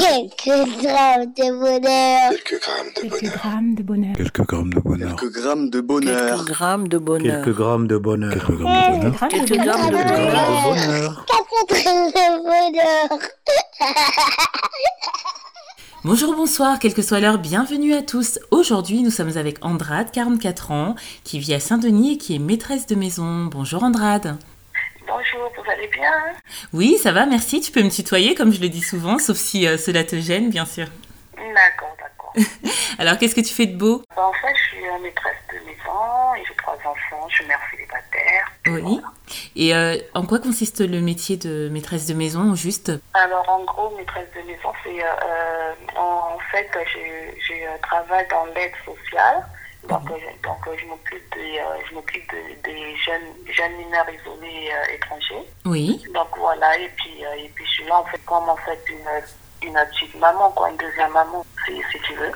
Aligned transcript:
Quelques 0.00 0.82
grammes 0.82 1.32
de 1.36 1.58
bonheur. 1.58 2.30
Quelques 2.30 2.60
grammes 2.60 2.92
de 2.94 3.00
Quelques 3.00 3.20
bonheur. 3.20 3.32
grammes 3.36 3.74
de 3.74 3.82
bonheur. 3.82 4.16
Quelques 4.16 4.42
grammes 4.42 4.68
de 4.68 4.80
bonheur. 4.80 5.16
Quelques 5.16 5.30
grammes 5.30 5.68
de 5.78 5.78
bonheur. 5.80 6.12
Quelques 6.12 6.36
grammes 6.36 6.86
de 6.88 7.08
bonheur. 7.08 7.42
Quelques 7.42 7.56
grammes 7.56 7.86
de 7.86 7.98
bonheur. 7.98 8.32
Quelques 8.32 8.48
grammes 8.48 8.76
de 8.76 8.88
bonheur. 8.88 9.28
Quelques 9.28 9.28
grammes 9.28 9.28
de 9.28 9.28
Quelques 9.28 9.48
bonheur. 9.48 9.64
grammes 9.64 9.90
de 9.90 9.98
bonheur. 10.62 11.26
Quatre 11.26 11.82
grammes 11.82 12.10
de 12.10 12.42
bonheur. 12.42 13.18
Bonjour, 16.04 16.36
bonsoir, 16.36 16.78
quelle 16.78 16.94
que 16.94 17.02
soit 17.02 17.18
l'heure, 17.18 17.38
bienvenue 17.38 17.92
à 17.94 18.02
tous. 18.02 18.38
Aujourd'hui, 18.52 19.02
nous 19.02 19.10
sommes 19.10 19.36
avec 19.36 19.58
Andrade, 19.64 20.12
44 20.12 20.70
ans, 20.70 20.94
qui 21.24 21.40
vit 21.40 21.52
à 21.54 21.58
Saint-Denis 21.60 22.12
et 22.12 22.18
qui 22.18 22.36
est 22.36 22.38
maîtresse 22.38 22.86
de 22.86 22.94
maison. 22.94 23.46
Bonjour 23.46 23.82
Andrade. 23.82 24.36
Bonjour, 25.06 25.52
vous 25.56 25.70
allez 25.70 25.88
bien 25.88 26.12
Oui, 26.72 26.98
ça 26.98 27.12
va, 27.12 27.26
merci. 27.26 27.60
Tu 27.60 27.70
peux 27.72 27.82
me 27.82 27.90
tutoyer, 27.90 28.34
comme 28.34 28.52
je 28.52 28.60
le 28.60 28.68
dis 28.68 28.82
souvent, 28.82 29.18
sauf 29.18 29.36
si 29.36 29.66
euh, 29.66 29.76
cela 29.76 30.04
te 30.04 30.16
gêne, 30.16 30.50
bien 30.50 30.64
sûr. 30.66 30.86
D'accord, 31.36 31.94
d'accord. 31.98 32.32
Alors, 32.98 33.18
qu'est-ce 33.18 33.34
que 33.34 33.40
tu 33.40 33.52
fais 33.54 33.66
de 33.66 33.76
beau? 33.76 34.02
En 34.16 34.32
fait, 34.32 34.54
je 34.54 34.62
suis 34.76 34.84
maîtresse 35.02 35.36
de 35.52 35.58
maison 35.66 36.34
et 36.36 36.44
j'ai 36.46 36.54
trois 36.56 36.74
enfants. 36.84 37.28
Je 37.28 37.34
suis 37.36 37.46
mère 37.46 37.60
célibataire. 37.70 38.52
Oui. 38.66 39.00
Et 39.54 39.74
euh, 39.74 39.96
en 40.14 40.24
quoi 40.26 40.38
consiste 40.38 40.80
le 40.80 41.00
métier 41.00 41.36
de 41.36 41.68
maîtresse 41.70 42.06
de 42.06 42.14
maison, 42.14 42.54
juste? 42.54 42.92
Alors, 43.14 43.48
en 43.48 43.64
gros, 43.64 43.94
maîtresse 43.96 44.28
de 44.36 44.42
maison, 44.46 44.72
c'est. 44.84 45.02
euh, 45.02 45.72
en, 45.96 46.34
en 46.34 46.38
fait, 46.50 46.68
je, 46.74 47.38
je 47.40 47.80
travaille 47.82 48.26
dans 48.28 48.46
l'aide 48.46 48.72
sociale. 48.84 49.44
Donc, 49.88 50.10
euh, 50.10 50.14
je- 50.18 50.42
donc 50.48 50.58
euh, 50.66 50.76
je 50.80 50.86
m'occupe 50.86 51.34
des, 51.34 51.58
euh, 51.58 51.78
je 51.88 51.94
m'occupe 51.94 52.30
de- 52.32 52.62
des 52.64 52.96
jeunes, 52.96 53.32
jeunes 53.52 53.76
mineurs 53.76 54.06
isolés 54.10 54.70
euh, 54.72 54.94
étrangers. 54.94 55.46
Oui. 55.64 56.02
Donc 56.14 56.28
voilà, 56.36 56.76
et 56.78 56.88
puis, 56.96 57.24
euh, 57.24 57.34
et 57.44 57.50
puis 57.54 57.64
je 57.66 57.70
suis 57.70 57.84
là 57.86 57.98
en 58.00 58.04
fait 58.06 58.20
comme 58.26 58.48
en 58.48 58.56
fait 58.56 58.80
une, 58.88 59.68
une 59.68 59.74
petite 59.90 60.14
maman, 60.18 60.50
quoi, 60.50 60.70
une 60.70 60.76
deuxième 60.76 61.12
maman, 61.12 61.44
si, 61.66 61.74
si 61.92 61.98
tu 62.00 62.14
veux. 62.14 62.32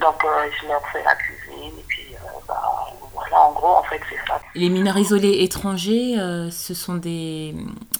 Donc 0.00 0.22
euh, 0.24 0.48
je 0.60 0.68
leur 0.68 0.86
fais 0.88 1.02
la 1.02 1.14
cuisine, 1.16 1.78
et 1.78 1.84
puis 1.88 2.06
euh, 2.14 2.18
bah, 2.46 2.86
voilà, 3.14 3.40
en 3.40 3.52
gros, 3.52 3.76
en 3.76 3.82
fait, 3.84 4.00
c'est 4.08 4.26
ça. 4.28 4.40
Les 4.54 4.68
mineurs 4.68 4.96
isolés 4.98 5.42
étrangers, 5.42 6.16
euh, 6.18 6.50
ce 6.50 6.74
sont 6.74 6.94
des, 6.94 7.54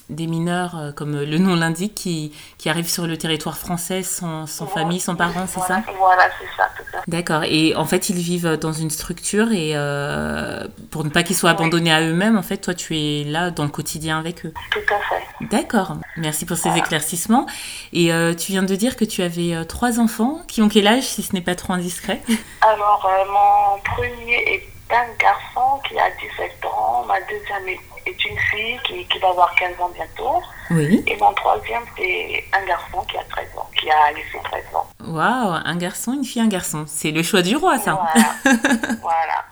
des 0.09 0.27
mineurs, 0.27 0.77
euh, 0.77 0.93
comme 0.93 1.21
le 1.21 1.39
nom 1.39 1.55
l'indique, 1.55 1.95
qui, 1.95 2.33
qui 2.57 2.69
arrivent 2.69 2.89
sur 2.89 3.07
le 3.07 3.17
territoire 3.19 3.59
français 3.59 4.03
sans, 4.03 4.47
sans 4.47 4.67
famille, 4.67 5.01
sans 5.01 5.17
parents, 5.17 5.47
c'est 5.47 5.61
ça? 5.61 5.83
Voilà, 5.99 6.25
c'est 6.39 6.49
ça, 6.57 6.69
tout 6.77 6.83
à 6.97 7.01
fait. 7.01 7.11
D'accord. 7.11 7.43
Et 7.45 7.75
en 7.77 7.85
fait, 7.85 8.09
ils 8.09 8.17
vivent 8.17 8.57
dans 8.57 8.73
une 8.73 8.91
structure 8.91 9.53
et 9.53 9.73
euh, 9.75 10.67
pour 10.91 11.05
ne 11.05 11.11
pas 11.11 11.23
qu'ils 11.23 11.37
soient 11.37 11.51
abandonnés 11.51 11.93
à 11.93 12.01
eux-mêmes, 12.01 12.39
en 12.39 12.43
fait, 12.43 12.59
toi, 12.59 12.75
tu 12.75 12.97
es 12.97 13.25
là 13.25 13.51
dans 13.51 13.65
le 13.65 13.71
quotidien 13.71 14.19
avec 14.19 14.47
eux. 14.47 14.53
Tout 14.71 14.79
à 14.95 14.99
fait. 15.09 15.47
D'accord. 15.51 15.97
Merci 16.17 16.47
pour 16.47 16.57
ces 16.57 16.71
éclaircissements. 16.77 17.47
Et 17.93 18.13
euh, 18.13 18.35
tu 18.35 18.53
viens 18.53 18.63
de 18.63 18.75
dire 18.75 18.97
que 18.97 19.05
tu 19.05 19.23
avais 19.23 19.55
euh, 19.55 19.65
trois 19.65 20.01
enfants 20.01 20.41
qui 20.49 20.63
ont 20.63 20.69
quel 20.69 20.87
âge, 20.87 21.05
si 21.05 21.23
ce 21.23 21.35
n'est 21.35 21.41
pas 21.41 21.55
trop 21.55 21.75
indiscret? 21.75 22.21
Alors, 22.61 23.09
mon 23.29 23.81
premier 23.95 24.55
est 24.55 24.63
un 24.91 25.07
garçon 25.19 25.81
qui 25.87 25.99
a 25.99 26.11
17 26.11 26.65
ans, 26.65 27.05
ma 27.07 27.21
deuxième 27.23 27.69
est, 27.69 27.81
une 28.07 28.39
fille 28.39 28.79
qui, 28.85 29.05
qui 29.07 29.19
va 29.19 29.29
avoir 29.29 29.55
15 29.57 29.81
ans 29.81 29.91
bientôt, 29.95 30.43
Oui. 30.71 31.05
et 31.07 31.17
mon 31.17 31.33
troisième, 31.35 31.83
c'est 31.97 32.45
un 32.53 32.65
garçon 32.67 33.03
qui 33.11 33.17
a 33.19 33.23
13 33.25 33.47
ans, 33.59 33.69
qui 33.79 33.91
a 33.91 34.11
laissé 34.13 34.39
13 34.45 34.65
ans. 34.75 34.87
Waouh, 35.07 35.61
un 35.65 35.77
garçon, 35.77 36.15
une 36.15 36.25
fille, 36.25 36.41
un 36.43 36.49
garçon. 36.49 36.85
C'est 36.87 37.11
le 37.11 37.23
choix 37.23 37.43
du 37.43 37.57
roi, 37.57 37.79
ça. 37.79 38.01
Voilà. 38.15 38.57
voilà. 39.03 39.45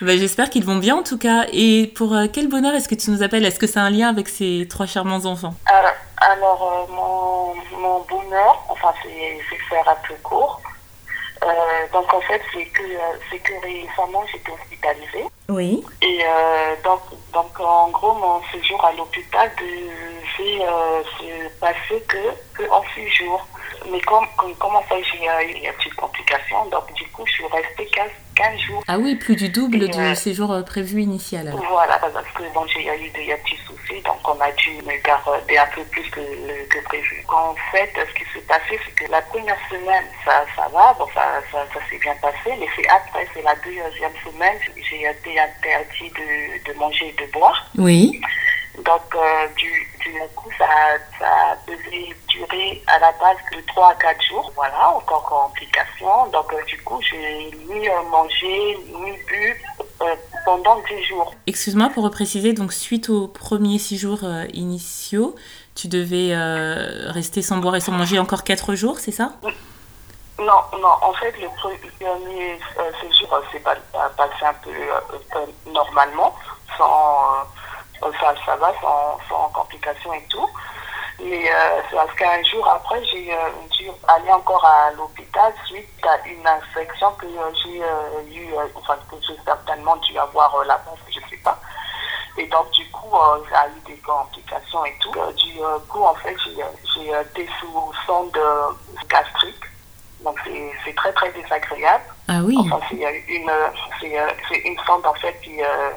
Bah, 0.00 0.16
J'espère 0.16 0.50
qu'ils 0.50 0.64
vont 0.64 0.76
bien 0.76 0.96
en 0.96 1.02
tout 1.02 1.18
cas. 1.18 1.46
Et 1.52 1.92
pour 1.96 2.14
euh, 2.14 2.26
quel 2.32 2.48
bonheur 2.48 2.74
est-ce 2.74 2.88
que 2.88 2.94
tu 2.94 3.10
nous 3.10 3.22
appelles? 3.22 3.44
Est-ce 3.44 3.58
que 3.58 3.66
c'est 3.66 3.78
un 3.80 3.90
lien 3.90 4.08
avec 4.08 4.28
ces 4.28 4.66
trois 4.68 4.86
charmants 4.86 5.24
enfants? 5.24 5.54
Alors, 5.66 5.92
alors, 6.18 6.86
euh, 6.88 6.92
mon, 6.92 7.54
mon 7.80 8.00
bonheur, 8.08 8.64
enfin, 8.68 8.92
c'est 9.02 9.38
faire 9.68 9.88
un 9.88 9.96
peu 10.06 10.14
court. 10.22 10.60
Euh, 11.44 11.86
donc, 11.92 12.12
en 12.12 12.20
fait, 12.22 12.40
c'est 12.52 12.64
que, 12.66 12.82
c'est 13.30 13.38
que 13.38 13.52
récemment, 13.62 14.24
j'étais 14.32 14.52
hospitalisée. 14.52 15.26
Oui. 15.48 15.84
Et 16.00 16.20
euh, 16.24 16.74
donc, 16.82 17.00
donc, 17.32 17.60
en 17.60 17.90
gros, 17.90 18.14
mon 18.14 18.40
séjour 18.50 18.82
à 18.84 18.92
l'hôpital 18.92 19.50
devait 19.58 20.64
euh, 20.64 21.02
se 21.18 21.48
passer 21.60 22.02
que, 22.08 22.18
que 22.54 22.70
en 22.70 22.82
six 22.94 23.08
jours. 23.10 23.46
Mais 23.90 24.00
comme, 24.00 24.26
comme, 24.36 24.54
comment 24.56 24.82
ça, 24.88 24.96
j'ai 25.02 25.24
eu 25.24 25.66
une 25.66 25.94
complication. 25.94 26.66
Donc, 26.66 26.92
du 26.94 27.04
coup, 27.08 27.24
je 27.26 27.32
suis 27.32 27.46
restée 27.46 27.86
15, 27.86 28.08
15 28.36 28.60
jours. 28.60 28.82
Ah 28.88 28.98
oui, 28.98 29.14
plus 29.16 29.36
du 29.36 29.48
double 29.48 29.84
Et, 29.84 29.88
du 29.88 29.98
euh, 29.98 30.14
séjour 30.14 30.52
euh, 30.52 30.62
prévu 30.62 31.02
initial. 31.02 31.48
alors. 31.48 31.64
Voilà, 31.68 31.98
parce 31.98 32.26
que 32.34 32.42
bon, 32.54 32.66
j'ai 32.66 32.82
eu 32.82 33.10
des 33.10 33.34
petits 33.36 33.58
soucis, 33.66 34.00
donc 34.02 34.16
on 34.26 34.40
a 34.40 34.50
dû 34.52 34.70
me 34.82 35.02
garder 35.02 35.56
un 35.58 35.66
peu 35.74 35.82
plus 35.84 36.08
que, 36.10 36.20
que 36.20 36.84
prévu. 36.84 37.24
En 37.28 37.54
fait, 37.72 37.90
ce 37.94 38.14
qui 38.14 38.24
s'est 38.32 38.46
passé, 38.46 38.78
c'est 38.84 39.04
que 39.04 39.10
la 39.10 39.22
première 39.22 39.58
semaine, 39.70 40.04
ça, 40.24 40.44
ça 40.56 40.68
va, 40.72 40.94
bon, 40.98 41.06
ça, 41.14 41.40
ça, 41.52 41.64
ça 41.72 41.80
s'est 41.90 41.98
bien 41.98 42.14
passé, 42.20 42.56
mais 42.58 42.66
c'est 42.76 42.88
après, 42.88 43.26
c'est 43.34 43.42
la 43.42 43.54
deuxième 43.56 44.12
semaine, 44.24 44.56
j'ai 44.76 45.02
été 45.02 45.38
interdit 45.38 46.10
de, 46.10 46.72
de 46.72 46.78
manger 46.78 47.14
et 47.16 47.24
de 47.24 47.30
boire. 47.32 47.66
Oui. 47.76 48.20
Donc, 48.78 49.14
euh, 49.14 49.46
du, 49.56 49.88
du 50.04 50.12
coup, 50.36 50.50
ça, 50.58 50.66
ça 51.18 51.56
devait 51.66 52.14
durer 52.28 52.82
à 52.86 52.98
la 52.98 53.12
base 53.12 53.36
que 53.50 53.58
3 53.66 53.90
à 53.90 53.94
4 53.94 54.22
jours. 54.24 54.52
Voilà, 54.54 54.90
encore 54.90 55.24
complication. 55.24 56.26
Donc, 56.32 56.52
euh, 56.52 56.62
du 56.66 56.80
coup, 56.82 57.00
j'ai 57.02 57.50
ni 57.68 57.88
euh, 57.88 58.02
mangé, 58.10 58.78
ni 58.94 59.12
bu 59.28 59.62
euh, 60.02 60.14
pendant 60.44 60.76
10 60.88 61.04
jours. 61.04 61.34
Excuse-moi 61.46 61.88
pour 61.90 62.04
repréciser, 62.04 62.52
donc 62.52 62.72
suite 62.72 63.08
aux 63.08 63.28
premiers 63.28 63.78
six 63.78 63.96
jours 63.98 64.20
euh, 64.24 64.44
initiaux, 64.52 65.34
tu 65.74 65.88
devais 65.88 66.32
rester 67.10 67.42
sans 67.42 67.56
boire 67.58 67.74
et 67.76 67.80
sans 67.80 67.92
manger 67.92 68.18
encore 68.18 68.44
quatre 68.44 68.74
jours, 68.74 68.98
c'est 69.00 69.10
ça? 69.10 69.32
Non, 70.38 70.60
non, 70.80 70.88
en 71.02 71.12
fait, 71.14 71.32
le 71.40 71.46
pre- 71.48 71.78
le 71.82 71.90
premier 72.04 72.58
séjour 73.00 73.40
s'est 73.52 73.58
pas, 73.60 73.74
pas- 73.92 74.08
passé 74.16 74.44
un 74.44 74.54
peu 74.54 74.70
normalement, 75.72 76.34
sans, 76.76 77.44
euh, 78.02 78.12
ça, 78.20 78.56
va, 78.56 78.72
sans, 78.80 79.18
sans 79.28 79.48
complications 79.50 80.12
et 80.12 80.24
tout. 80.28 80.48
Mais 81.20 81.48
euh, 81.48 81.80
c'est 81.88 81.96
parce 81.96 82.12
qu'un 82.14 82.42
jour 82.42 82.68
après, 82.68 83.02
j'ai 83.04 83.32
euh, 83.32 83.50
dû 83.70 83.88
aller 84.08 84.32
encore 84.32 84.64
à 84.64 84.90
l'hôpital 84.92 85.52
suite 85.66 85.88
à 86.04 86.26
une 86.26 86.46
infection 86.46 87.12
que 87.12 87.26
euh, 87.26 87.52
j'ai 87.62 87.82
euh, 87.82 88.22
eu, 88.32 88.52
euh, 88.52 88.66
enfin, 88.74 88.96
que 89.08 89.16
j'ai 89.26 89.38
certainement 89.44 89.96
dû 89.96 90.18
avoir 90.18 90.54
euh, 90.56 90.64
là-bas, 90.64 90.94
je 91.08 91.20
sais 91.30 91.36
pas. 91.42 91.58
Et 92.36 92.46
donc, 92.48 92.68
du 92.72 92.90
coup, 92.90 93.14
euh, 93.14 93.38
ça 93.50 93.60
a 93.60 93.68
eu 93.68 93.80
des 93.86 93.96
complications 93.98 94.84
et 94.84 94.96
tout. 95.00 95.12
Euh, 95.16 95.32
du 95.34 95.62
euh, 95.62 95.78
coup, 95.88 96.02
en 96.02 96.14
fait, 96.16 96.36
j'ai 96.44 96.62
euh, 96.62 96.66
j'ai, 96.94 97.14
euh, 97.14 97.22
été 97.22 97.48
sous 97.60 97.92
sonde 98.06 98.36
euh, 98.36 98.72
gastrique. 99.08 99.62
Donc, 100.20 100.38
c'est 100.84 100.94
très, 100.94 101.12
très 101.12 101.30
désagréable. 101.32 102.04
Ah 102.28 102.40
oui. 102.42 102.56
Enfin, 102.58 102.80
c'est 102.90 103.04
euh, 103.04 103.18
une, 103.28 103.48
euh, 103.50 103.68
euh, 104.02 104.56
une 104.64 104.78
sonde, 104.80 105.06
en 105.06 105.14
fait, 105.14 105.38
qui, 105.42 105.62
euh, 105.62 105.90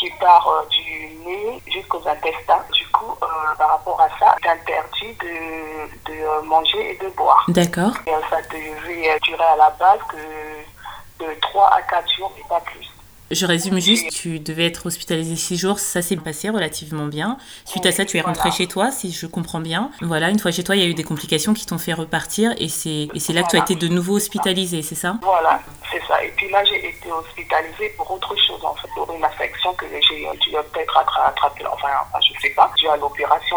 qui 0.00 0.10
part 0.18 0.48
euh, 0.48 0.66
du 0.70 1.10
nez 1.26 1.62
jusqu'aux 1.66 2.02
intestins. 2.08 2.64
Du 2.72 2.86
coup, 2.88 3.14
euh, 3.22 3.26
par 3.58 3.70
rapport 3.70 4.00
à 4.00 4.08
ça, 4.18 4.34
c'est 4.42 4.48
interdit 4.48 5.14
de, 5.20 6.10
de 6.10 6.18
euh, 6.18 6.42
manger 6.42 6.92
et 6.92 7.04
de 7.04 7.10
boire. 7.10 7.44
D'accord. 7.48 7.92
Ça 8.30 8.40
devait 8.50 9.18
durer 9.20 9.44
à 9.44 9.56
la 9.56 9.70
base 9.78 10.00
que 10.08 11.24
de 11.24 11.40
3 11.42 11.68
à 11.68 11.82
4 11.82 12.16
jours, 12.16 12.32
et 12.38 12.48
pas 12.48 12.60
plus. 12.60 12.89
Je 13.30 13.46
résume 13.46 13.78
juste, 13.80 14.10
tu 14.10 14.40
devais 14.40 14.66
être 14.66 14.86
hospitalisé 14.86 15.36
six 15.36 15.56
jours, 15.56 15.78
ça 15.78 16.02
s'est 16.02 16.16
passé 16.16 16.50
relativement 16.50 17.06
bien. 17.06 17.36
Suite 17.64 17.86
à 17.86 17.92
ça, 17.92 18.04
tu 18.04 18.16
es 18.18 18.20
rentré 18.20 18.48
Voilà. 18.48 18.56
chez 18.56 18.66
toi, 18.66 18.90
si 18.90 19.12
je 19.12 19.26
comprends 19.26 19.60
bien. 19.60 19.90
Voilà, 20.02 20.30
une 20.30 20.38
fois 20.40 20.50
chez 20.50 20.64
toi, 20.64 20.74
il 20.74 20.82
y 20.82 20.84
a 20.84 20.88
eu 20.88 20.94
des 20.94 21.04
complications 21.04 21.54
qui 21.54 21.64
t'ont 21.64 21.78
fait 21.78 21.92
repartir 21.92 22.52
et 22.58 22.68
c'est 22.68 23.06
là 23.32 23.42
que 23.44 23.50
tu 23.50 23.56
as 23.56 23.60
été 23.60 23.76
de 23.76 23.86
nouveau 23.86 24.16
hospitalisé, 24.16 24.82
c'est 24.82 24.96
ça? 24.96 25.14
Voilà, 25.22 25.60
c'est 25.92 26.02
ça. 26.08 26.24
Et 26.24 26.30
puis 26.36 26.50
là, 26.50 26.64
j'ai 26.64 26.88
été 26.88 27.12
hospitalisée 27.12 27.90
pour 27.96 28.10
autre 28.10 28.34
chose, 28.36 28.64
en 28.64 28.74
fait, 28.74 28.88
pour 28.96 29.08
une 29.14 29.24
infection 29.24 29.72
que 29.74 29.86
j'ai 29.88 30.00
dû 30.40 30.50
peut-être 30.72 30.98
attra- 30.98 31.28
attraper, 31.28 31.64
enfin, 31.72 31.88
je 32.20 32.40
sais 32.40 32.50
pas, 32.50 32.68
dû 32.76 32.88
à 32.88 32.96
l'opération, 32.96 33.56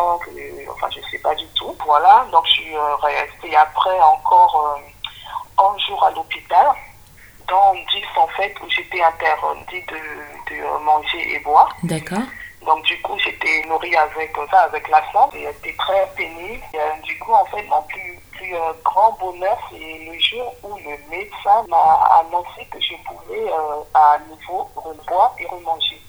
enfin, 0.72 0.88
je 0.96 1.00
sais 1.10 1.18
pas 1.18 1.34
du 1.34 1.46
tout. 1.56 1.76
Voilà, 1.84 2.28
donc 2.32 2.46
je 2.46 2.52
suis 2.52 2.76
euh, 2.76 2.96
restée 2.98 3.56
après 3.56 4.00
encore 4.02 4.78
euh, 4.78 5.64
11 5.76 5.82
jours 5.88 6.04
à 6.06 6.12
l'hôpital, 6.12 6.68
dont 7.48 7.74
10 7.74 8.04
en 8.18 8.28
fait, 8.28 8.54
où 8.64 8.70
j'étais 8.70 9.02
interdit 9.02 9.82
de, 9.88 10.54
de 10.56 10.84
manger 10.84 11.36
et 11.36 11.40
boire. 11.40 11.76
D'accord. 11.84 12.20
Donc 12.66 12.82
du 12.86 13.02
coup, 13.02 13.18
j'étais 13.20 13.62
nourrie 13.68 13.96
avec 13.96 14.34
ça, 14.50 14.62
avec 14.62 14.88
la 14.90 15.02
sonde. 15.12 15.34
Et 15.36 15.48
C'était 15.56 15.76
très 15.78 16.08
pénible. 16.16 16.64
Et, 16.74 16.78
euh, 16.80 16.94
du 17.04 17.18
coup, 17.20 17.34
en 17.34 17.46
fait, 17.46 17.64
mon 17.64 17.82
plus, 17.84 18.20
plus 18.32 18.56
euh, 18.56 18.72
grand 18.86 19.12
bonheur, 19.20 19.58
c'est 19.70 19.78
le 20.06 20.18
jour 20.20 20.54
où 20.64 20.78
le 20.78 20.98
médecin 21.10 21.66
m'a 21.68 22.22
annoncé 22.22 22.66
que 22.72 22.80
je 22.80 22.94
pouvais 23.06 23.52
euh, 23.52 23.82
à 23.94 24.18
nouveau 24.30 24.70
reboire 24.76 25.34
et 25.40 25.46
remanger. 25.48 26.02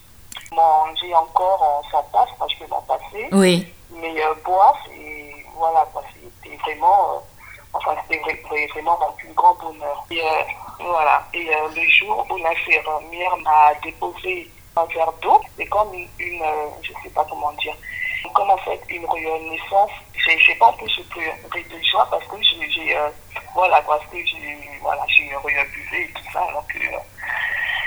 Manger 0.53 1.15
encore, 1.17 1.81
on 1.85 1.91
s'en 1.91 2.03
passe, 2.05 2.29
parce 2.39 2.53
que 2.55 2.61
je 2.61 2.65
peux 2.65 2.71
m'en 2.71 2.83
passer. 2.83 3.29
Oui. 3.33 3.67
Mais 3.91 4.15
euh, 4.25 4.35
boire, 4.45 4.77
c'est 4.87 5.35
voilà, 5.57 5.87
c'était 6.43 6.57
vraiment, 6.59 7.23
enfin, 7.73 7.95
c'était 8.09 8.21
vra- 8.23 8.43
vra- 8.49 8.69
vraiment 8.71 8.99
mon 9.01 9.13
plus 9.13 9.33
grand 9.35 9.55
bonheur. 9.55 10.05
Et, 10.11 10.21
voilà. 10.81 11.27
Et 11.33 11.49
euh, 11.49 11.69
le 11.75 11.89
jour 11.89 12.27
où 12.31 12.37
l'infirmière 12.37 13.37
m'a 13.39 13.75
déposé 13.83 14.51
un 14.77 14.85
verre 14.87 15.13
d'eau, 15.23 15.41
c'est 15.57 15.67
comme 15.67 15.95
une, 15.95 16.43
euh, 16.43 16.69
je 16.83 16.93
sais 17.03 17.11
pas 17.15 17.25
comment 17.29 17.53
dire, 17.53 17.77
comme 18.33 18.51
en 18.51 18.57
fait 18.59 18.81
une 18.89 19.07
renaissance, 19.07 19.91
j'ai 20.17 20.55
pas 20.57 20.67
en 20.67 20.73
plus 20.73 20.89
je 20.89 21.03
pleurais 21.03 21.39
de 21.55 21.85
joie 21.85 22.07
parce 22.11 22.27
que 22.27 22.37
j'ai, 22.43 22.97
euh, 22.97 23.09
voilà, 23.55 23.81
parce 23.83 24.05
que 24.07 24.17
j'ai, 24.25 24.59
voilà, 24.81 25.05
j'ai 25.09 25.35
reabusé 25.37 26.03
et 26.03 26.13
tout 26.15 26.33
ça. 26.33 26.41
Donc, 26.53 26.75
euh, 26.77 26.97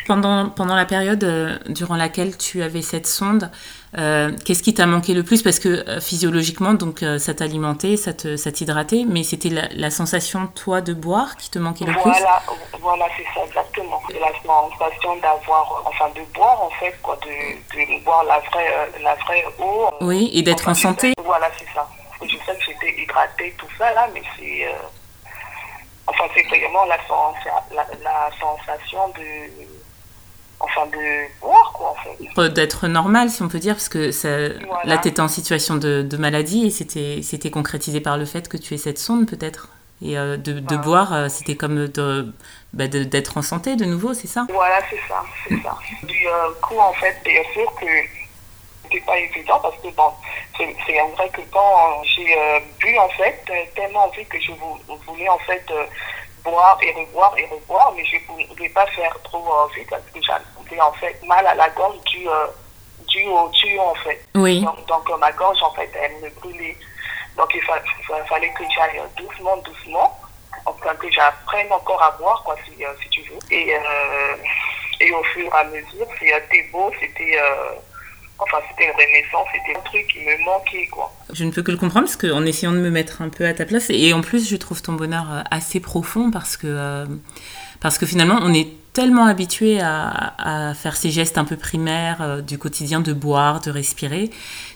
Pendant, 0.08 0.50
pendant 0.50 0.76
la 0.76 0.86
période 0.86 1.22
euh, 1.26 1.58
durant 1.68 1.98
laquelle 1.98 2.38
tu 2.38 2.64
avais 2.64 2.82
cette 2.82 3.08
sonde, 3.08 3.52
euh, 3.98 4.32
qu'est-ce 4.46 4.64
qui 4.64 4.74
t'a 4.74 4.86
manqué 4.86 5.14
le 5.14 5.24
plus? 5.24 5.44
Parce 5.44 5.60
que 5.60 5.68
euh, 5.68 6.00
physiologiquement, 6.00 6.74
donc 6.74 7.04
euh, 7.04 7.20
ça 7.20 7.34
t'alimentait, 7.34 7.98
ça 7.98 8.14
te, 8.14 8.38
ça 8.38 8.50
t'hydratait, 8.54 9.04
mais 9.06 9.24
c'était 9.24 9.50
la, 9.50 9.68
la 9.76 9.90
sensation, 9.92 10.48
toi, 10.48 10.80
de 10.80 10.94
boire 10.94 11.36
qui 11.36 11.50
te 11.52 11.60
manquait 11.60 11.84
le 11.84 11.92
plus? 11.92 12.02
Voilà, 12.04 12.42
voilà, 12.80 13.06
c'est 13.18 13.26
ça 13.38 13.46
exactement. 13.46 14.02
La 14.20 14.32
sensation 14.46 15.18
d'avoir, 15.18 15.84
enfin 15.86 16.10
de 16.16 16.22
boire 16.34 16.64
en 16.64 16.70
fait, 16.80 16.96
quoi, 17.04 17.18
de, 17.26 17.76
de 17.78 18.04
boire 18.06 18.24
la 18.24 18.40
vraie, 18.40 18.90
la 19.04 19.16
vraie 19.16 19.44
eau. 19.60 19.90
Oui, 20.00 20.30
et 20.34 20.42
d'être 20.42 20.70
en 20.70 20.74
je 20.74 20.80
santé. 20.80 21.10
sais- 21.18 21.24
Voilà, 21.26 21.50
c'est 21.60 21.68
ça. 21.74 21.86
Je 22.24 22.30
sais 22.46 22.56
que 22.58 22.64
j'étais 22.66 23.02
hydratée, 23.02 23.54
tout 23.58 23.68
ça 23.78 23.92
là, 23.94 24.08
mais 24.14 24.24
c'est, 24.40 24.68
enfin 26.08 26.24
c'est 26.34 26.44
vraiment 26.48 26.86
la, 26.86 26.98
la, 27.76 27.86
la 28.04 28.30
sensation 28.40 29.10
de, 29.10 29.68
enfin 30.60 30.86
de 30.88 31.40
boire 31.42 31.72
quoi 31.74 31.92
en 31.92 31.96
fait. 31.96 32.18
Euh, 32.42 32.50
D'être 32.50 32.88
normal, 32.88 33.30
si 33.30 33.42
on 33.44 33.48
peut 33.48 33.60
dire, 33.60 33.76
parce 33.76 33.90
que 33.90 34.12
ça, 34.12 34.30
Voilà. 34.30 34.82
là, 34.86 34.98
tu 34.98 35.08
étais 35.10 35.22
en 35.22 35.28
situation 35.28 35.76
de, 35.76 36.02
de 36.02 36.18
maladie 36.18 36.66
et 36.68 36.70
c'était 36.70 37.22
c'était 37.24 37.52
concrétisé 37.52 38.02
par 38.02 38.18
le 38.18 38.26
fait 38.26 38.48
que 38.50 38.58
tu 38.58 38.74
aies 38.74 38.78
cette 38.78 39.00
sonde, 39.00 39.28
peut-être. 39.28 39.70
Et 40.02 40.18
euh, 40.18 40.38
de, 40.38 40.60
de 40.60 40.76
Ah. 40.76 40.78
boire, 40.78 41.14
euh, 41.14 41.28
c'était 41.30 41.56
comme 41.56 41.88
de- 41.88 42.32
bah, 42.74 42.88
de- 42.88 43.04
d'être 43.04 43.38
en 43.38 43.42
santé 43.42 43.76
de 43.76 43.86
nouveau, 43.86 44.14
c'est 44.14 44.28
ça? 44.28 44.46
Voilà, 44.50 44.80
c'est 44.90 45.00
ça, 45.08 45.24
c'est 45.48 45.56
ça. 45.64 45.76
Du 46.04 46.28
euh, 46.28 46.52
coup, 46.62 46.78
en 46.78 46.94
fait, 46.94 47.16
bien 47.26 47.42
sûr 47.54 47.74
que 47.80 47.88
c'était 48.84 49.04
pas 49.06 49.18
évident 49.18 49.60
parce 49.60 49.76
que 49.78 49.88
bon, 49.96 50.12
c'est 50.56 50.76
c'est 50.86 50.94
vrai 51.16 51.30
que 51.34 51.42
quand 51.52 52.04
j'ai 52.04 52.38
euh, 52.38 52.60
bu, 52.80 52.96
en 53.00 53.10
fait, 53.10 53.44
tellement 53.76 54.06
envie 54.06 54.26
que 54.26 54.40
je 54.40 54.52
vou- 54.52 54.78
voulais 55.08 55.30
en 55.30 55.40
fait 55.40 55.66
boire 56.44 56.78
et 56.82 56.92
reboire 56.94 57.38
et 57.38 57.46
reboire, 57.46 57.92
mais 57.96 58.06
je 58.06 58.16
ne 58.18 58.48
voulais 58.48 58.70
pas 58.70 58.86
faire 58.88 59.16
trop 59.24 59.46
euh, 59.48 59.68
vite 59.76 59.90
parce 59.90 60.04
que 60.14 60.22
j'avais 60.22 60.82
en 60.82 60.92
fait 60.94 61.22
mal 61.26 61.46
à 61.46 61.56
la 61.56 61.70
gorge 61.70 62.00
dû, 62.06 62.28
euh, 62.28 62.48
dû 63.08 63.26
au 63.28 63.50
tuyau 63.50 63.82
en 63.82 63.96
fait. 63.96 64.24
Oui. 64.36 64.62
Donc, 64.62 64.86
donc, 64.86 65.10
euh, 65.10 65.18
ma 65.18 65.32
gorge, 65.32 65.62
en 65.64 65.72
fait, 65.72 65.90
elle 66.02 66.16
me 66.22 66.30
brûlait. 66.40 66.76
Donc 67.36 67.52
il 67.54 67.62
fa- 67.64 67.82
fa- 68.08 68.26
fallait 68.26 68.52
que 68.54 68.64
j'aille 68.76 69.02
doucement, 69.16 69.58
doucement, 69.58 70.20
enfin 70.66 70.96
que 70.96 71.10
j'apprenne 71.12 71.72
encore 71.72 72.02
à 72.02 72.12
boire, 72.12 72.42
quoi, 72.44 72.56
si, 72.66 72.84
euh, 72.86 72.94
si 73.02 73.10
tu 73.10 73.22
veux. 73.30 73.38
Et, 73.52 73.76
euh, 73.76 74.36
et 75.00 75.12
au 75.12 75.24
fur 75.26 75.46
et 75.46 75.58
à 75.58 75.64
mesure, 75.66 76.08
c'était 76.20 76.64
beau, 76.72 76.92
c'était... 77.00 77.40
Enfin, 78.40 78.58
c'était 78.70 78.86
une 78.86 78.96
renaissance, 78.96 79.48
c'était 79.52 79.78
un 79.78 79.82
truc 79.82 80.08
qui 80.08 80.20
me 80.20 80.46
manquait, 80.46 80.88
quoi. 80.88 81.12
Je 81.34 81.44
ne 81.44 81.52
peux 81.52 81.64
que 81.64 81.72
le 81.72 81.78
comprendre 81.78 82.06
parce 82.06 82.16
qu'en 82.16 82.46
essayant 82.46 82.72
de 82.72 82.78
me 82.78 82.90
mettre 82.90 83.22
un 83.22 83.30
peu 83.30 83.46
à 83.46 83.54
ta 83.54 83.66
place, 83.66 83.90
et 83.90 84.14
en 84.14 84.22
plus 84.22 84.48
je 84.48 84.56
trouve 84.56 84.82
ton 84.82 84.94
bonheur 84.94 85.28
euh, 85.32 85.42
assez 85.50 85.80
profond 85.80 86.30
parce 86.30 86.56
que, 86.56 86.68
euh, 86.68 87.06
parce 87.80 87.98
que 87.98 88.06
finalement 88.06 88.40
on 88.42 88.54
est 88.54 88.68
tellement 88.94 89.26
habitué 89.26 89.80
à, 89.82 90.70
à 90.70 90.74
faire 90.74 90.96
ces 90.96 91.12
gestes 91.12 91.38
un 91.38 91.46
peu 91.46 91.56
primaires 91.56 92.22
euh, 92.22 92.42
du 92.42 92.58
quotidien 92.58 93.02
de 93.02 93.12
boire, 93.12 93.60
de 93.60 93.72
respirer, 93.72 94.30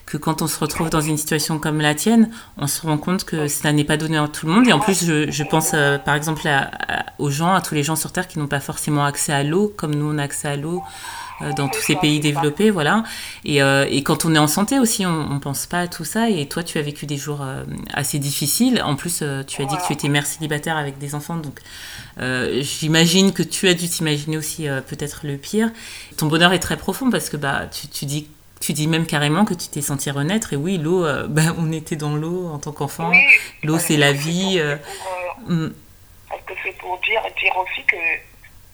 que 0.05 0.17
quand 0.17 0.41
on 0.41 0.47
se 0.47 0.59
retrouve 0.59 0.89
dans 0.89 1.01
une 1.01 1.17
situation 1.17 1.59
comme 1.59 1.81
la 1.81 1.95
tienne, 1.95 2.31
on 2.57 2.67
se 2.67 2.81
rend 2.81 2.97
compte 2.97 3.23
que 3.23 3.47
ça 3.47 3.71
n'est 3.71 3.83
pas 3.83 3.97
donné 3.97 4.17
à 4.17 4.27
tout 4.27 4.45
le 4.47 4.51
monde. 4.51 4.67
Et 4.67 4.73
en 4.73 4.79
plus, 4.79 5.05
je, 5.05 5.43
pense 5.43 5.71
par 6.03 6.15
exemple 6.15 6.41
aux 7.17 7.29
gens, 7.29 7.53
à 7.53 7.61
tous 7.61 7.75
les 7.75 7.83
gens 7.83 7.95
sur 7.95 8.11
Terre 8.11 8.27
qui 8.27 8.37
n'ont 8.37 8.47
pas 8.47 8.59
forcément 8.59 9.05
accès 9.05 9.31
à 9.31 9.43
l'eau, 9.43 9.73
comme 9.75 9.95
nous 9.95 10.13
on 10.13 10.17
a 10.17 10.23
accès 10.23 10.49
à 10.49 10.57
l'eau 10.57 10.83
dans 11.55 11.67
tous 11.67 11.81
ces 11.81 11.95
pays 11.95 12.19
développés, 12.19 12.69
voilà. 12.69 13.03
Et, 13.45 13.61
euh, 13.61 13.85
et 13.89 14.03
quand 14.03 14.25
on 14.25 14.35
est 14.35 14.39
en 14.39 14.47
santé 14.47 14.79
aussi, 14.79 15.05
on, 15.05 15.27
on 15.31 15.39
pense 15.39 15.65
pas 15.65 15.81
à 15.81 15.87
tout 15.87 16.05
ça. 16.05 16.29
Et 16.29 16.47
toi, 16.47 16.63
tu 16.63 16.77
as 16.77 16.81
vécu 16.81 17.05
des 17.05 17.17
jours 17.17 17.41
euh, 17.41 17.63
assez 17.93 18.19
difficiles. 18.19 18.81
En 18.83 18.95
plus, 18.95 19.19
euh, 19.21 19.43
tu 19.43 19.61
as 19.61 19.65
dit 19.65 19.75
que 19.75 19.87
tu 19.87 19.93
étais 19.93 20.09
mère 20.09 20.25
célibataire 20.25 20.77
avec 20.77 20.97
des 20.97 21.15
enfants, 21.15 21.37
donc 21.37 21.59
euh, 22.19 22.61
j'imagine 22.61 23.33
que 23.33 23.43
tu 23.43 23.67
as 23.67 23.73
dû 23.73 23.87
t'imaginer 23.87 24.37
aussi 24.37 24.67
euh, 24.67 24.81
peut-être 24.81 25.21
le 25.23 25.37
pire. 25.37 25.69
Ton 26.17 26.27
bonheur 26.27 26.53
est 26.53 26.59
très 26.59 26.77
profond 26.77 27.09
parce 27.09 27.29
que 27.29 27.37
bah 27.37 27.67
tu, 27.71 27.87
tu 27.87 28.05
dis 28.05 28.27
tu 28.59 28.73
dis 28.73 28.85
même 28.87 29.07
carrément 29.07 29.43
que 29.43 29.55
tu 29.55 29.69
t'es 29.69 29.81
senti 29.81 30.11
renaître. 30.11 30.53
Et 30.53 30.55
oui, 30.55 30.77
l'eau, 30.77 31.03
euh, 31.03 31.25
bah, 31.29 31.55
on 31.57 31.71
était 31.71 31.95
dans 31.95 32.15
l'eau 32.15 32.47
en 32.53 32.59
tant 32.59 32.71
qu'enfant. 32.71 33.09
Oui, 33.09 33.17
L'eau, 33.63 33.79
c'est 33.79 33.97
la 33.97 34.11
vie. 34.11 34.57
euh, 34.59 34.75
Pour, 34.77 35.49
euh, 35.49 35.65
mm. 35.67 35.73
Est-ce 36.33 36.45
que 36.45 36.59
c'est 36.63 36.77
pour 36.77 36.99
dire, 36.99 37.21
dire 37.41 37.53
aussi 37.57 37.83
que, 37.87 37.95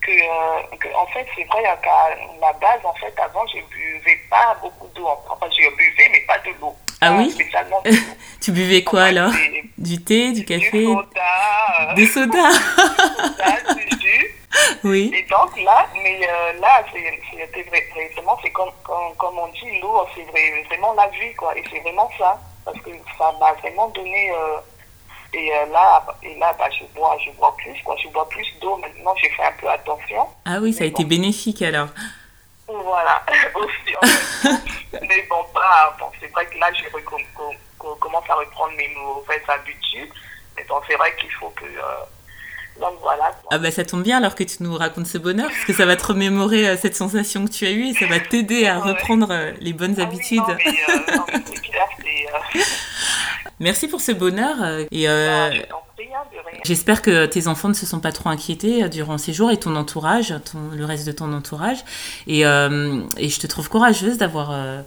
que, 0.08 0.72
euh, 0.72 0.76
que 0.80 0.88
en 0.96 1.06
fait, 1.06 1.26
c'est 1.36 1.44
vrai 1.44 1.62
qu'à 1.82 2.16
la 2.40 2.52
base, 2.54 2.80
en 2.84 2.94
fait, 2.94 3.12
avant, 3.20 3.46
je 3.46 3.58
buvais 3.58 4.18
pas 4.30 4.56
beaucoup 4.62 4.86
d'eau. 4.94 5.06
Enfin, 5.30 5.46
je 5.50 5.68
buvais, 5.76 6.08
mais 6.10 6.20
pas 6.20 6.38
de 6.38 6.50
l'eau. 6.60 6.74
Ah 7.00 7.12
oui? 7.18 7.30
Spécialement 7.30 7.80
de. 7.82 7.90
Tu 8.40 8.52
buvais 8.52 8.82
quoi 8.84 9.00
Enfin, 9.02 9.08
alors? 9.10 9.30
des- 9.32 9.64
Du 9.76 10.02
thé, 10.02 10.32
du 10.32 10.40
Du 10.40 10.44
café, 10.46 10.84
soda, 10.84 11.90
euh, 11.90 11.94
des 11.94 12.06
sodas? 12.06 12.50
Soda, 12.52 13.74
du 13.74 14.00
jus. 14.00 14.34
Oui. 14.84 15.12
Et 15.14 15.22
donc 15.24 15.60
là, 15.62 15.86
mais 16.02 16.20
euh, 16.26 16.52
là, 16.60 16.82
c'est 16.92 17.20
c'est- 17.30 17.48
c'est 17.54 17.62
vrai, 17.68 17.84
vraiment, 18.14 18.36
c'est 18.42 18.50
comme, 18.50 18.70
comme, 18.82 19.14
comme 19.18 19.38
on 19.38 19.48
dit, 19.48 19.78
l'eau, 19.80 20.00
c'est 20.14 20.22
vrai- 20.30 20.64
vraiment 20.68 20.94
la 20.94 21.06
vie, 21.08 21.34
quoi. 21.34 21.56
Et 21.56 21.62
c'est 21.70 21.80
vraiment 21.80 22.10
ça. 22.18 22.40
Parce 22.64 22.78
que 22.80 22.90
ça 23.18 23.32
m'a 23.38 23.52
vraiment 23.54 23.88
donné. 23.88 24.30
euh, 24.32 24.56
et 25.34 25.52
euh, 25.52 25.66
là, 25.72 26.04
et 26.22 26.34
là 26.38 26.54
bah, 26.58 26.68
je, 26.70 26.84
bois, 26.94 27.16
je 27.24 27.30
bois 27.32 27.54
plus, 27.58 27.74
quoi. 27.84 27.96
Je 28.02 28.08
bois 28.08 28.28
plus 28.28 28.46
d'eau 28.60 28.76
maintenant, 28.76 29.14
j'ai 29.22 29.28
fait 29.30 29.42
un 29.44 29.52
peu 29.60 29.68
attention. 29.68 30.26
Ah 30.44 30.58
oui, 30.60 30.72
ça 30.72 30.84
a 30.84 30.86
été 30.86 31.02
bon. 31.02 31.08
bénéfique 31.08 31.62
alors. 31.62 31.88
Voilà, 32.66 33.22
aussi. 33.54 33.96
en 34.02 34.06
fait. 34.06 35.00
mais 35.02 35.26
bon, 35.30 35.36
bon 35.98 36.06
c'est 36.20 36.28
vrai 36.32 36.46
que 36.46 36.58
là, 36.58 36.68
je 36.74 36.84
commence 38.00 38.24
à 38.28 38.34
reprendre 38.34 38.72
mes 38.76 38.88
mauvaises 38.88 39.42
habitudes. 39.48 40.12
Mais 40.56 40.64
bon, 40.68 40.76
c'est 40.88 40.96
vrai 40.96 41.14
qu'il 41.20 41.30
faut 41.32 41.50
que. 41.50 41.64
euh, 41.64 42.80
donc 42.80 42.94
voilà. 43.00 43.32
Ah 43.50 43.58
bah 43.58 43.70
ça 43.72 43.84
tombe 43.84 44.02
bien 44.04 44.18
alors 44.18 44.34
que 44.36 44.44
tu 44.44 44.62
nous 44.62 44.76
racontes 44.76 45.06
ce 45.06 45.18
bonheur 45.18 45.48
parce 45.48 45.64
que 45.64 45.72
ça 45.72 45.84
va 45.84 45.96
te 45.96 46.06
remémorer 46.06 46.68
euh, 46.68 46.76
cette 46.76 46.94
sensation 46.94 47.44
que 47.46 47.50
tu 47.50 47.66
as 47.66 47.70
eue 47.72 47.86
et 47.88 47.94
ça 47.94 48.06
va 48.06 48.20
t'aider 48.20 48.66
à 48.68 48.78
Ouais. 48.78 48.92
reprendre 48.92 49.26
euh, 49.30 49.50
les 49.60 49.72
bonnes 49.72 49.94
Ah 49.98 50.02
oui, 50.02 50.06
habitudes. 50.06 50.38
non, 50.38 50.56
mais, 50.56 50.66
euh, 50.66 51.16
non, 51.16 51.24
mais 51.32 51.40
c'est 51.46 51.60
clair, 51.62 51.88
c'est. 52.00 52.58
Merci 53.60 53.88
pour 53.88 54.00
ce 54.00 54.12
bonheur 54.12 54.56
euh, 54.62 54.84
et 54.90 55.08
euh, 55.08 55.50
Ah, 55.50 55.54
hein, 55.54 56.60
j'espère 56.64 57.02
que 57.02 57.26
tes 57.26 57.48
enfants 57.48 57.68
ne 57.68 57.74
se 57.74 57.86
sont 57.86 58.00
pas 58.00 58.12
trop 58.12 58.28
inquiétés 58.28 58.84
euh, 58.84 58.88
durant 58.88 59.18
ces 59.18 59.32
jours 59.32 59.50
et 59.50 59.56
ton 59.56 59.74
entourage, 59.76 60.34
ton, 60.50 60.58
le 60.76 60.84
reste 60.84 61.06
de 61.06 61.12
ton 61.12 61.32
entourage. 61.32 61.78
Et, 62.26 62.46
euh, 62.46 63.00
et 63.16 63.28
je 63.28 63.40
te 63.40 63.46
trouve 63.46 63.68
courageuse 63.68 64.16
d'avoir 64.18 64.50
euh, 64.52 64.80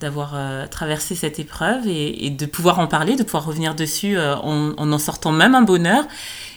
d'avoir 0.00 0.32
euh, 0.34 0.66
traversé 0.68 1.16
cette 1.16 1.40
épreuve 1.40 1.88
et, 1.88 2.26
et 2.26 2.30
de 2.30 2.46
pouvoir 2.46 2.78
en 2.78 2.86
parler, 2.86 3.16
de 3.16 3.24
pouvoir 3.24 3.44
revenir 3.46 3.74
dessus 3.74 4.16
euh, 4.16 4.36
en, 4.36 4.72
en 4.76 4.92
en 4.92 4.98
sortant 4.98 5.32
même 5.32 5.54
un 5.54 5.62
bonheur. 5.62 6.04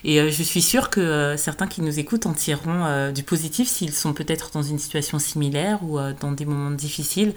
Et 0.04 0.20
euh, 0.20 0.30
je 0.30 0.44
suis 0.44 0.62
sûre 0.62 0.90
que 0.90 1.00
euh, 1.00 1.38
certains 1.38 1.68
qui 1.68 1.82
nous 1.82 2.00
écoutent 2.00 2.26
en 2.26 2.34
tireront 2.34 2.86
euh, 2.86 3.12
du 3.12 3.24
positif 3.24 3.68
s'ils 3.68 3.94
sont 3.94 4.14
peut-être 4.14 4.52
dans 4.52 4.64
une 4.64 4.80
situation 4.80 5.20
similaire 5.20 5.84
ou 5.84 6.00
dans 6.20 6.32
des 6.32 6.46
moments 6.46 6.72
difficiles. 6.72 7.34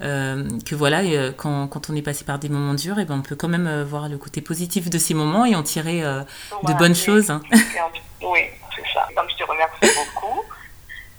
Que 0.00 0.74
voilà, 0.74 1.02
quand, 1.36 1.66
quand 1.66 1.90
on 1.90 1.96
est 1.96 2.02
passé 2.02 2.24
par 2.24 2.38
des 2.38 2.48
moments 2.48 2.74
durs, 2.74 2.98
et 3.00 3.04
ben 3.04 3.16
on 3.16 3.22
peut 3.22 3.34
quand 3.34 3.48
même 3.48 3.82
voir 3.82 4.08
le 4.08 4.16
côté 4.16 4.40
positif 4.40 4.88
de 4.90 4.98
ces 4.98 5.12
moments 5.12 5.44
et 5.44 5.56
en 5.56 5.62
tirer 5.62 6.02
de 6.02 6.24
Voilà, 6.62 6.78
bonnes 6.78 6.94
choses. 6.94 7.30
hein. 7.30 7.42
Oui, 8.22 8.40
c'est 8.74 8.84
ça. 8.92 9.08
Donc, 9.16 9.30
je 9.30 9.36
te 9.36 9.48
remercie 9.48 9.96
beaucoup. 9.96 10.42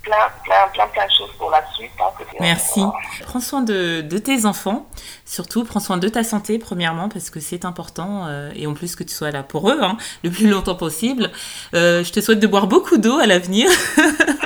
Plein, 0.02 0.16
plein, 0.44 0.68
plein, 0.74 0.88
plein 0.88 1.06
de 1.06 1.12
choses 1.12 1.30
pour 1.38 1.52
la 1.52 1.64
suite. 1.76 1.92
hein, 2.00 2.06
Merci. 2.40 2.82
Prends 3.24 3.42
soin 3.42 3.62
de, 3.62 4.02
de 4.02 4.18
tes 4.18 4.46
enfants, 4.46 4.88
surtout 5.26 5.64
prends 5.66 5.80
soin 5.82 5.98
de 5.98 6.08
ta 6.08 6.24
santé 6.24 6.58
premièrement 6.58 7.10
parce 7.10 7.30
que 7.30 7.40
c'est 7.40 7.66
important 7.66 8.26
euh, 8.28 8.50
et 8.56 8.66
en 8.66 8.74
plus 8.74 8.96
que 8.96 9.04
tu 9.04 9.14
sois 9.14 9.32
là 9.32 9.44
pour 9.44 9.70
eux 9.70 9.80
hein, 9.82 9.98
le 10.24 10.32
plus 10.32 10.50
longtemps 10.50 10.76
possible. 10.76 11.32
Euh, 11.74 12.04
je 12.04 12.12
te 12.12 12.22
souhaite 12.22 12.40
de 12.40 12.48
boire 12.48 12.68
beaucoup 12.68 12.98
d'eau 12.98 13.20
à 13.20 13.26
l'avenir. 13.26 13.70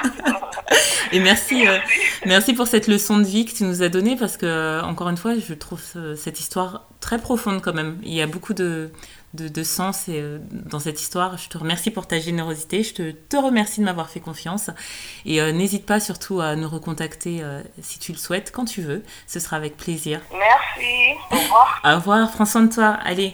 et 1.11 1.19
merci, 1.19 1.67
euh, 1.67 1.77
merci 2.25 2.53
pour 2.53 2.67
cette 2.67 2.87
leçon 2.87 3.17
de 3.19 3.23
vie 3.23 3.45
que 3.45 3.53
tu 3.55 3.63
nous 3.63 3.83
as 3.83 3.89
donnée 3.89 4.15
parce 4.15 4.37
que 4.37 4.81
encore 4.83 5.09
une 5.09 5.17
fois 5.17 5.33
je 5.37 5.53
trouve 5.53 5.81
cette 6.17 6.39
histoire 6.39 6.83
très 6.99 7.19
profonde 7.19 7.61
quand 7.61 7.73
même. 7.73 7.99
Il 8.03 8.13
y 8.13 8.21
a 8.21 8.27
beaucoup 8.27 8.53
de 8.53 8.91
de, 9.33 9.47
de 9.47 9.63
sens 9.63 10.07
et, 10.07 10.19
euh, 10.19 10.39
dans 10.51 10.79
cette 10.79 11.01
histoire. 11.01 11.37
Je 11.37 11.49
te 11.49 11.57
remercie 11.57 11.91
pour 11.91 12.07
ta 12.07 12.19
générosité. 12.19 12.83
Je 12.83 12.93
te, 12.93 13.11
te 13.11 13.37
remercie 13.37 13.79
de 13.79 13.85
m'avoir 13.85 14.09
fait 14.09 14.19
confiance. 14.19 14.69
Et 15.25 15.41
euh, 15.41 15.51
n'hésite 15.51 15.85
pas 15.85 15.99
surtout 15.99 16.41
à 16.41 16.55
nous 16.55 16.69
recontacter 16.69 17.39
euh, 17.41 17.61
si 17.81 17.99
tu 17.99 18.11
le 18.11 18.17
souhaites, 18.17 18.51
quand 18.51 18.65
tu 18.65 18.81
veux. 18.81 19.03
Ce 19.27 19.39
sera 19.39 19.57
avec 19.57 19.77
plaisir. 19.77 20.21
Merci. 20.31 21.17
Au 21.31 21.37
revoir. 21.37 21.81
Au 21.83 21.95
revoir, 21.95 22.31
prends 22.31 22.45
soin 22.45 22.63
de 22.63 22.73
toi. 22.73 22.97
Allez. 23.03 23.33